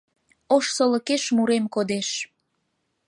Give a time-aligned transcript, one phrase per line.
[0.55, 2.09] Ош солыкеш мурем кодеш